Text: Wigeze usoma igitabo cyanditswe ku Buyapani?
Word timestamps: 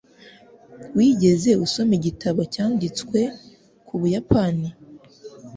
Wigeze 0.95 1.49
usoma 1.65 1.93
igitabo 1.99 2.41
cyanditswe 2.53 3.19
ku 3.87 3.93
Buyapani? 4.01 4.67